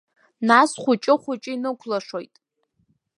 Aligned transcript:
Нас 0.47 0.71
хәыҷы-хәыҷы 0.81 1.51
инықәлашоит. 1.53 2.33